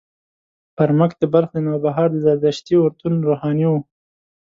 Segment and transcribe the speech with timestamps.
[0.75, 3.73] برمک د بلخ د نوبهار د زردشتي اورتون روحاني و.